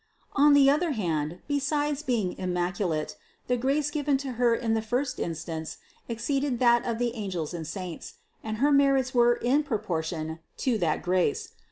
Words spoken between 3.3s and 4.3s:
the grace given